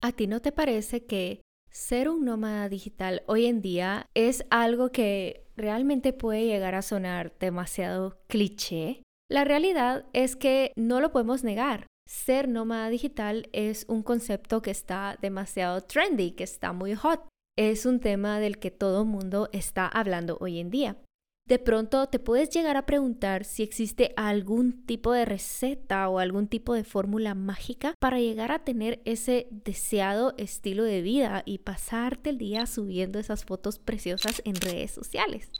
[0.00, 4.92] ¿A ti no te parece que ser un nómada digital hoy en día es algo
[4.92, 9.02] que realmente puede llegar a sonar demasiado cliché?
[9.28, 11.88] La realidad es que no lo podemos negar.
[12.08, 17.26] Ser nómada digital es un concepto que está demasiado trendy, que está muy hot.
[17.58, 20.96] Es un tema del que todo mundo está hablando hoy en día.
[21.48, 26.46] De pronto te puedes llegar a preguntar si existe algún tipo de receta o algún
[26.46, 32.28] tipo de fórmula mágica para llegar a tener ese deseado estilo de vida y pasarte
[32.28, 35.50] el día subiendo esas fotos preciosas en redes sociales.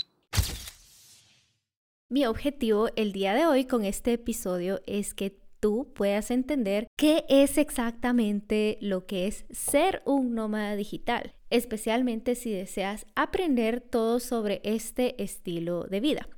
[2.10, 7.24] Mi objetivo el día de hoy con este episodio es que tú puedas entender qué
[7.28, 14.60] es exactamente lo que es ser un nómada digital especialmente si deseas aprender todo sobre
[14.64, 16.28] este estilo de vida.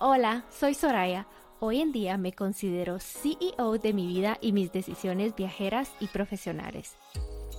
[0.00, 1.26] Hola, soy Soraya.
[1.60, 6.96] Hoy en día me considero CEO de mi vida y mis decisiones viajeras y profesionales.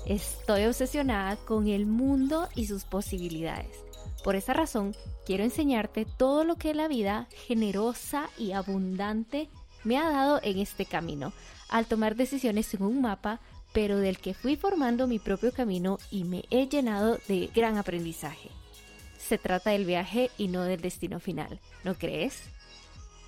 [0.05, 3.84] Estoy obsesionada con el mundo y sus posibilidades.
[4.25, 9.49] Por esa razón, quiero enseñarte todo lo que la vida generosa y abundante
[9.83, 11.31] me ha dado en este camino,
[11.69, 13.39] al tomar decisiones en un mapa,
[13.71, 18.49] pero del que fui formando mi propio camino y me he llenado de gran aprendizaje.
[19.19, 22.45] Se trata del viaje y no del destino final, ¿no crees?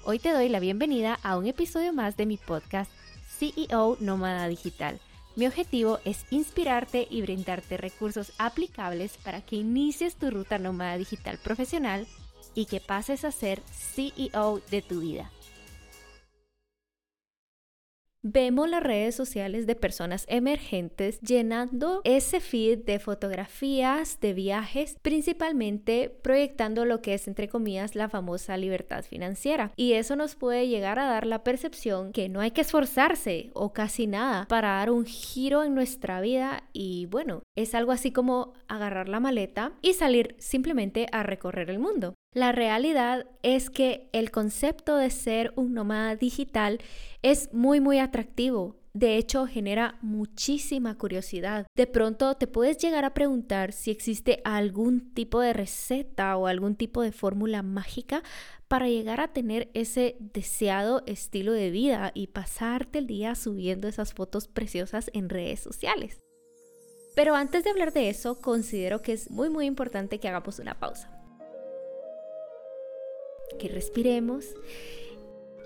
[0.04, 2.92] Hoy te doy la bienvenida a un episodio más de mi podcast
[3.38, 5.00] CEO Nómada Digital.
[5.38, 11.38] Mi objetivo es inspirarte y brindarte recursos aplicables para que inicies tu ruta nómada digital
[11.38, 12.07] profesional
[12.55, 15.30] y que pases a ser CEO de tu vida.
[18.23, 26.10] Vemos las redes sociales de personas emergentes llenando ese feed de fotografías, de viajes, principalmente
[26.23, 29.72] proyectando lo que es, entre comillas, la famosa libertad financiera.
[29.76, 33.72] Y eso nos puede llegar a dar la percepción que no hay que esforzarse o
[33.72, 38.54] casi nada para dar un giro en nuestra vida y bueno, es algo así como
[38.67, 42.16] agarrar la maleta y salir simplemente a recorrer el mundo.
[42.37, 46.77] La realidad es que el concepto de ser un nómada digital
[47.23, 48.75] es muy muy atractivo.
[48.93, 51.65] De hecho, genera muchísima curiosidad.
[51.76, 56.76] De pronto te puedes llegar a preguntar si existe algún tipo de receta o algún
[56.76, 58.21] tipo de fórmula mágica
[58.67, 64.14] para llegar a tener ese deseado estilo de vida y pasarte el día subiendo esas
[64.14, 66.20] fotos preciosas en redes sociales.
[67.15, 70.77] Pero antes de hablar de eso, considero que es muy muy importante que hagamos una
[70.80, 71.17] pausa
[73.58, 74.56] que respiremos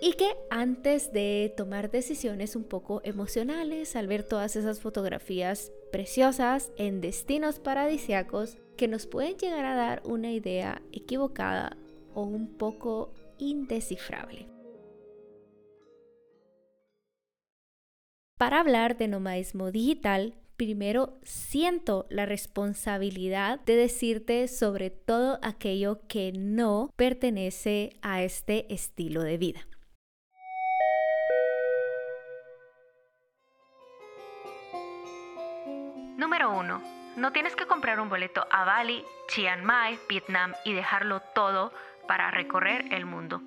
[0.01, 6.71] y que antes de tomar decisiones un poco emocionales, al ver todas esas fotografías preciosas
[6.77, 11.77] en destinos paradisiacos que nos pueden llegar a dar una idea equivocada
[12.15, 14.47] o un poco indescifrable.
[18.39, 26.33] Para hablar de nomadismo digital, primero siento la responsabilidad de decirte sobre todo aquello que
[26.33, 29.61] no pertenece a este estilo de vida.
[36.15, 36.81] Número 1.
[37.17, 41.73] No tienes que comprar un boleto a Bali, Chiang Mai, Vietnam y dejarlo todo
[42.07, 43.41] para recorrer el mundo.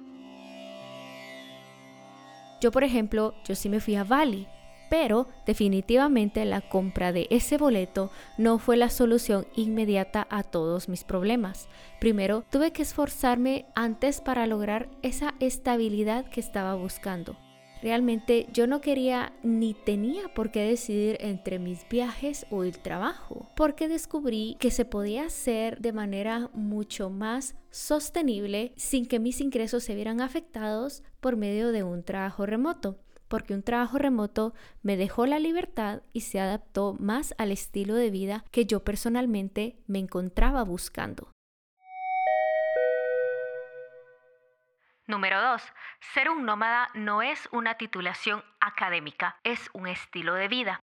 [2.61, 4.49] Yo, por ejemplo, yo sí me fui a Bali
[4.95, 11.03] pero definitivamente la compra de ese boleto no fue la solución inmediata a todos mis
[11.03, 11.67] problemas.
[11.99, 17.37] Primero, tuve que esforzarme antes para lograr esa estabilidad que estaba buscando.
[17.83, 23.51] Realmente yo no quería ni tenía por qué decidir entre mis viajes o el trabajo,
[23.57, 29.83] porque descubrí que se podía hacer de manera mucho más sostenible sin que mis ingresos
[29.83, 35.27] se vieran afectados por medio de un trabajo remoto porque un trabajo remoto me dejó
[35.27, 40.63] la libertad y se adaptó más al estilo de vida que yo personalmente me encontraba
[40.65, 41.31] buscando.
[45.07, 45.63] Número 2.
[46.15, 50.81] Ser un nómada no es una titulación académica, es un estilo de vida.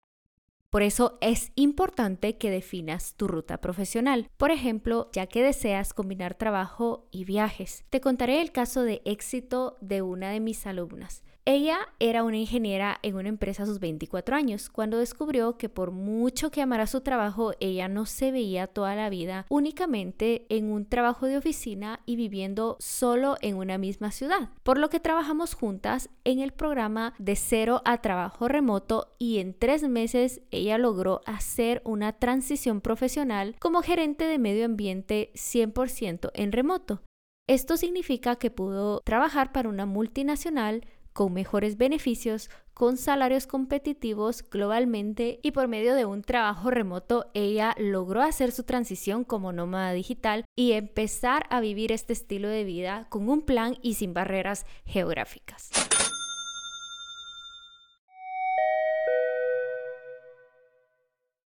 [0.72, 4.30] Por eso es importante que definas tu ruta profesional.
[4.38, 7.84] Por ejemplo, ya que deseas combinar trabajo y viajes.
[7.90, 11.24] Te contaré el caso de éxito de una de mis alumnas.
[11.46, 15.90] Ella era una ingeniera en una empresa a sus 24 años, cuando descubrió que por
[15.90, 20.86] mucho que amara su trabajo, ella no se veía toda la vida únicamente en un
[20.86, 24.50] trabajo de oficina y viviendo solo en una misma ciudad.
[24.62, 29.58] Por lo que trabajamos juntas en el programa de cero a trabajo remoto y en
[29.58, 36.52] tres meses ella logró hacer una transición profesional como gerente de medio ambiente 100% en
[36.52, 37.02] remoto.
[37.48, 45.40] Esto significa que pudo trabajar para una multinacional con mejores beneficios, con salarios competitivos globalmente
[45.44, 50.46] y por medio de un trabajo remoto ella logró hacer su transición como nómada digital
[50.56, 55.70] y empezar a vivir este estilo de vida con un plan y sin barreras geográficas.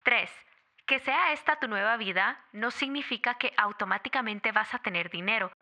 [0.02, 0.30] 3.
[0.86, 5.52] Que sea esta tu nueva vida no significa que automáticamente vas a tener dinero.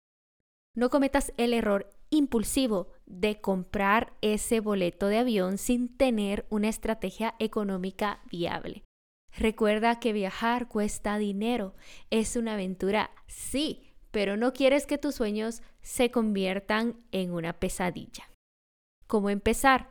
[0.78, 7.34] No cometas el error impulsivo de comprar ese boleto de avión sin tener una estrategia
[7.40, 8.84] económica viable.
[9.36, 11.74] Recuerda que viajar cuesta dinero,
[12.10, 18.30] es una aventura, sí, pero no quieres que tus sueños se conviertan en una pesadilla.
[19.08, 19.88] ¿Cómo empezar?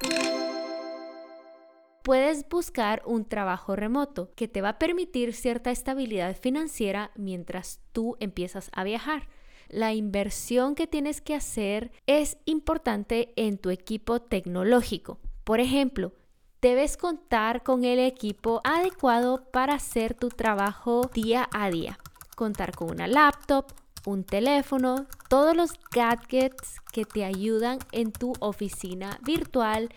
[2.01, 8.15] Puedes buscar un trabajo remoto que te va a permitir cierta estabilidad financiera mientras tú
[8.21, 9.27] empiezas a viajar
[9.69, 15.19] la inversión que tienes que hacer es importante en tu equipo tecnológico.
[15.43, 16.13] Por ejemplo,
[16.61, 21.99] debes contar con el equipo adecuado para hacer tu trabajo día a día.
[22.35, 23.71] Contar con una laptop,
[24.05, 29.89] un teléfono, todos los gadgets que te ayudan en tu oficina virtual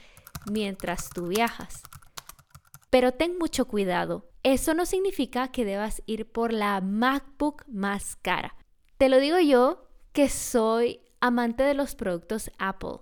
[0.51, 1.83] mientras tú viajas.
[2.91, 4.27] Pero ten mucho cuidado.
[4.43, 8.57] Eso no significa que debas ir por la MacBook más cara.
[9.01, 9.83] Te lo digo yo
[10.13, 12.99] que soy amante de los productos Apple.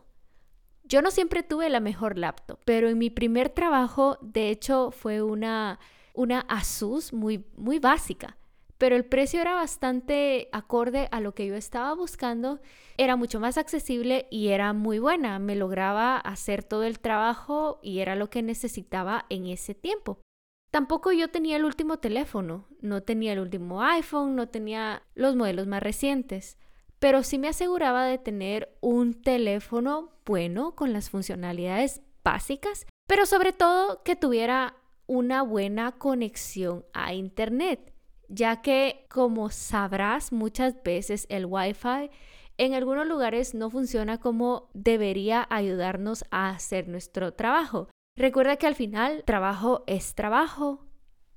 [0.84, 5.22] Yo no siempre tuve la mejor laptop, pero en mi primer trabajo, de hecho, fue
[5.22, 5.80] una,
[6.14, 8.38] una Asus muy, muy básica.
[8.78, 12.60] Pero el precio era bastante acorde a lo que yo estaba buscando,
[12.96, 15.40] era mucho más accesible y era muy buena.
[15.40, 20.20] Me lograba hacer todo el trabajo y era lo que necesitaba en ese tiempo.
[20.70, 25.66] Tampoco yo tenía el último teléfono, no tenía el último iPhone, no tenía los modelos
[25.66, 26.58] más recientes,
[26.98, 33.52] pero sí me aseguraba de tener un teléfono bueno con las funcionalidades básicas, pero sobre
[33.52, 34.76] todo que tuviera
[35.06, 37.94] una buena conexión a Internet,
[38.28, 42.10] ya que como sabrás muchas veces el Wi-Fi
[42.58, 47.88] en algunos lugares no funciona como debería ayudarnos a hacer nuestro trabajo.
[48.18, 50.84] Recuerda que al final trabajo es trabajo,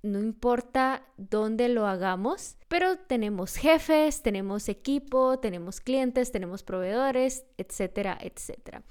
[0.01, 8.17] no importa dónde lo hagamos, pero tenemos jefes, tenemos equipo, tenemos clientes, tenemos proveedores, etcétera,
[8.19, 8.81] etcétera.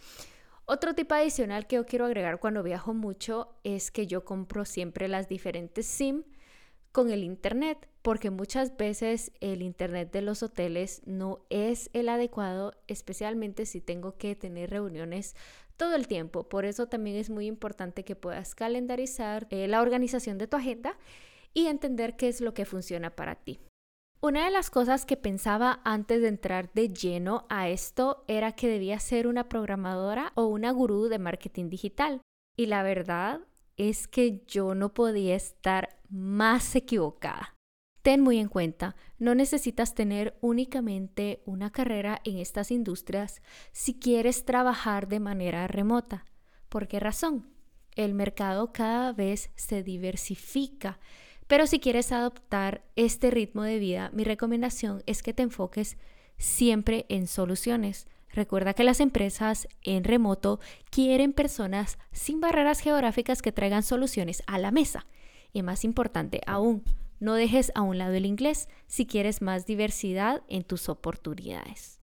[0.67, 5.09] Otro tipo adicional que yo quiero agregar cuando viajo mucho es que yo compro siempre
[5.09, 6.23] las diferentes SIM
[6.93, 12.73] con el Internet, porque muchas veces el Internet de los hoteles no es el adecuado,
[12.87, 15.35] especialmente si tengo que tener reuniones
[15.81, 16.47] todo el tiempo.
[16.47, 20.99] Por eso también es muy importante que puedas calendarizar eh, la organización de tu agenda
[21.55, 23.61] y entender qué es lo que funciona para ti.
[24.21, 28.69] Una de las cosas que pensaba antes de entrar de lleno a esto era que
[28.69, 32.21] debía ser una programadora o una gurú de marketing digital.
[32.59, 33.41] Y la verdad
[33.79, 37.55] es que yo no podía estar más equivocada.
[38.03, 43.43] Ten muy en cuenta, no necesitas tener únicamente una carrera en estas industrias
[43.73, 46.25] si quieres trabajar de manera remota.
[46.71, 47.51] ¿Por qué razón?
[47.97, 50.99] El mercado cada vez se diversifica,
[51.47, 55.99] pero si quieres adoptar este ritmo de vida, mi recomendación es que te enfoques
[56.39, 58.07] siempre en soluciones.
[58.33, 60.61] Recuerda que las empresas en remoto
[60.91, 65.07] quieren personas sin barreras geográficas que traigan soluciones a la mesa.
[65.53, 66.85] Y más importante aún,
[67.21, 72.01] no dejes a un lado el inglés si quieres más diversidad en tus oportunidades.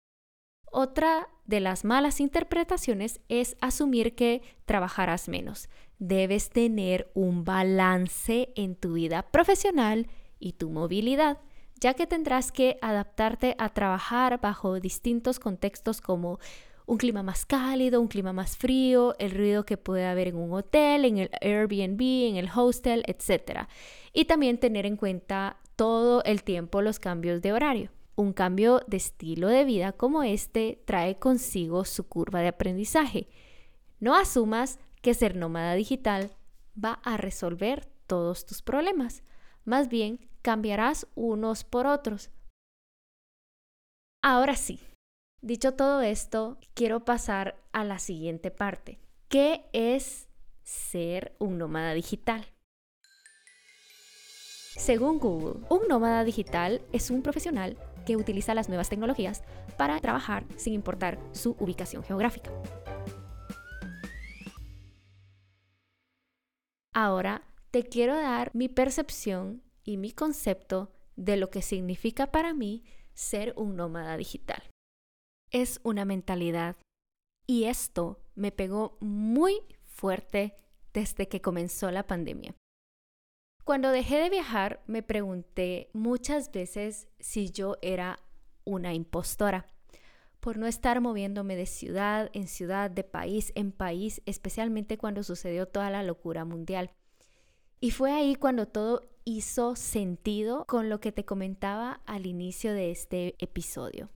[0.75, 5.69] Otra de las malas interpretaciones es asumir que trabajarás menos.
[5.99, 11.39] Debes tener un balance en tu vida profesional y tu movilidad,
[11.79, 16.39] ya que tendrás que adaptarte a trabajar bajo distintos contextos como
[16.87, 20.53] un clima más cálido, un clima más frío, el ruido que puede haber en un
[20.53, 23.67] hotel, en el Airbnb, en el hostel, etc.
[24.13, 27.91] Y también tener en cuenta todo el tiempo los cambios de horario.
[28.15, 33.29] Un cambio de estilo de vida como este trae consigo su curva de aprendizaje.
[34.01, 36.31] No asumas que ser nómada digital
[36.83, 39.23] va a resolver todos tus problemas.
[39.65, 42.31] Más bien, cambiarás unos por otros.
[44.23, 44.79] Ahora sí,
[45.45, 49.01] Dicho todo esto, quiero pasar a la siguiente parte.
[49.29, 50.29] ¿Qué es
[50.63, 52.47] ser un nómada digital?
[54.77, 59.43] Según Google, un nómada digital es un profesional que utiliza las nuevas tecnologías
[59.77, 62.53] para trabajar sin importar su ubicación geográfica.
[66.93, 72.85] Ahora te quiero dar mi percepción y mi concepto de lo que significa para mí
[73.13, 74.72] ser un nómada digital
[75.53, 76.77] es una mentalidad
[77.47, 80.55] Y esto me pegó muy fuerte
[80.93, 82.55] desde que comenzó la pandemia.
[83.65, 88.19] Cuando dejé de viajar, me pregunté muchas veces si yo era
[88.65, 89.67] una impostora
[90.41, 95.67] por no estar moviéndome de ciudad en ciudad, de país en país, especialmente cuando sucedió
[95.67, 96.91] toda la locura mundial.
[97.81, 102.91] Y fue ahí cuando todo hizo sentido con lo que te comentaba al inicio de
[102.91, 104.11] este episodio.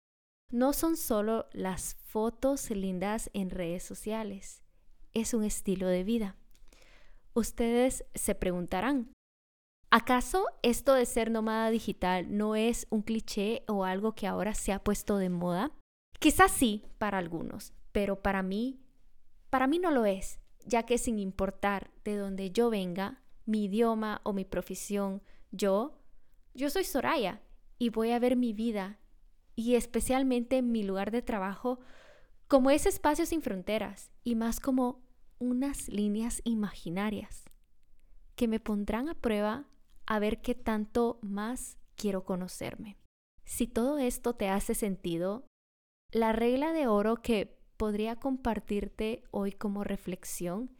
[0.54, 4.62] No son solo las fotos lindas en redes sociales,
[5.12, 6.36] es un estilo de vida.
[7.32, 9.10] Ustedes se preguntarán,
[9.90, 14.70] ¿acaso esto de ser nómada digital no es un cliché o algo que ahora se
[14.70, 15.72] ha puesto de moda?
[16.20, 18.78] Quizás sí para algunos, pero para mí,
[19.50, 24.20] para mí no lo es, ya que sin importar de dónde yo venga, mi idioma
[24.22, 25.20] o mi profesión,
[25.50, 25.98] yo,
[26.54, 27.42] yo soy Soraya
[27.76, 29.00] y voy a ver mi vida
[29.56, 31.80] y especialmente mi lugar de trabajo
[32.48, 35.02] como ese espacio sin fronteras y más como
[35.38, 37.44] unas líneas imaginarias
[38.36, 39.66] que me pondrán a prueba
[40.06, 42.96] a ver qué tanto más quiero conocerme.
[43.44, 45.46] Si todo esto te hace sentido,
[46.10, 50.70] la regla de oro que podría compartirte hoy como reflexión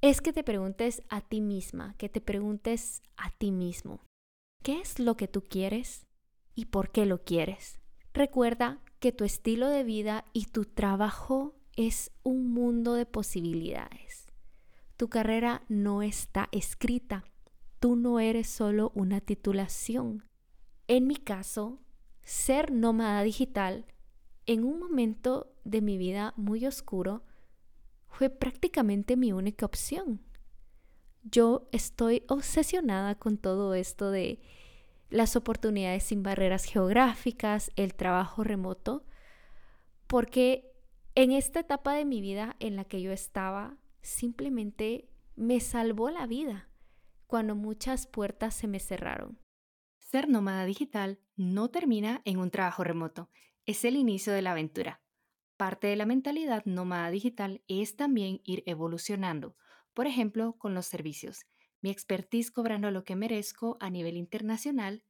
[0.00, 4.00] es que te preguntes a ti misma, que te preguntes a ti mismo,
[4.62, 6.06] ¿qué es lo que tú quieres
[6.54, 7.80] y por qué lo quieres?
[8.12, 14.26] Recuerda que tu estilo de vida y tu trabajo es un mundo de posibilidades.
[14.96, 17.24] Tu carrera no está escrita.
[17.80, 20.24] Tú no eres solo una titulación.
[20.86, 21.80] En mi caso,
[22.22, 23.86] ser nómada digital
[24.46, 27.24] en un momento de mi vida muy oscuro,
[28.06, 30.20] fue prácticamente mi única opción.
[31.22, 34.40] Yo estoy obsesionada con todo esto de
[35.14, 39.06] las oportunidades sin barreras geográficas, el trabajo remoto,
[40.08, 40.72] porque
[41.14, 46.26] en esta etapa de mi vida en la que yo estaba, simplemente me salvó la
[46.26, 46.68] vida
[47.28, 49.38] cuando muchas puertas se me cerraron.
[50.00, 53.30] Ser nómada digital no termina en un trabajo remoto,
[53.66, 55.00] es el inicio de la aventura.
[55.56, 59.54] Parte de la mentalidad nómada digital es también ir evolucionando,
[59.94, 61.46] por ejemplo, con los servicios.
[61.84, 65.04] Mi expertise cobrando lo que merezco a nivel internacional,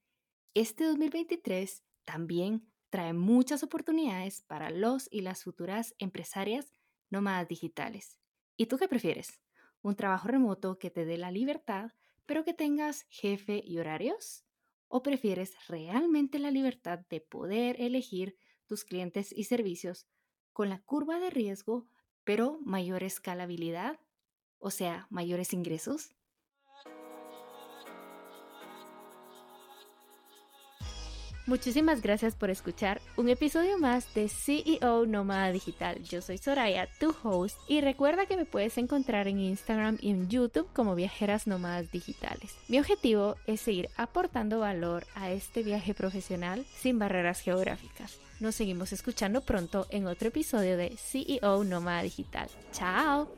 [0.54, 6.72] este 2023 también trae muchas oportunidades para los y las futuras empresarias
[7.10, 8.18] nómadas digitales.
[8.56, 9.40] ¿Y tú qué prefieres?
[9.82, 11.92] ¿Un trabajo remoto que te dé la libertad,
[12.26, 14.44] pero que tengas jefe y horarios?
[14.88, 20.08] ¿O prefieres realmente la libertad de poder elegir tus clientes y servicios
[20.52, 21.86] con la curva de riesgo,
[22.24, 24.00] pero mayor escalabilidad,
[24.58, 26.16] o sea, mayores ingresos?
[31.46, 36.02] Muchísimas gracias por escuchar un episodio más de CEO Nómada Digital.
[36.02, 40.30] Yo soy Soraya, tu host, y recuerda que me puedes encontrar en Instagram y en
[40.30, 42.56] YouTube como Viajeras Nómadas Digitales.
[42.68, 48.18] Mi objetivo es seguir aportando valor a este viaje profesional sin barreras geográficas.
[48.40, 52.48] Nos seguimos escuchando pronto en otro episodio de CEO Nómada Digital.
[52.72, 53.28] ¡Chao!